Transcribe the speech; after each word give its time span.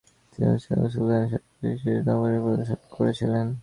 তিনি 0.31 0.47
উসমানীয় 0.55 0.91
সুলতানের 0.93 1.29
সাথে 1.31 1.47
ব্রিটিশ 1.51 1.81
নৌবহরের 2.07 2.41
প্রদর্শনী 2.43 2.75
পরিদর্শন 2.75 2.95
করেছিলেন। 2.95 3.45